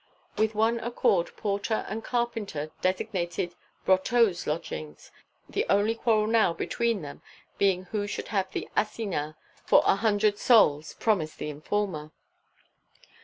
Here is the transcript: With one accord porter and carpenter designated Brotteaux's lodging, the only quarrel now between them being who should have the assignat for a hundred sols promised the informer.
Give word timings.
With 0.35 0.55
one 0.55 0.79
accord 0.79 1.29
porter 1.37 1.85
and 1.87 2.03
carpenter 2.03 2.71
designated 2.81 3.53
Brotteaux's 3.85 4.47
lodging, 4.47 4.97
the 5.47 5.63
only 5.69 5.93
quarrel 5.93 6.25
now 6.25 6.53
between 6.53 7.03
them 7.03 7.21
being 7.59 7.83
who 7.83 8.07
should 8.07 8.29
have 8.29 8.49
the 8.51 8.67
assignat 8.75 9.35
for 9.63 9.83
a 9.85 9.97
hundred 9.97 10.39
sols 10.39 10.95
promised 10.95 11.37
the 11.37 11.51
informer. 11.51 12.09